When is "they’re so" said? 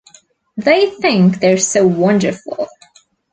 1.41-1.85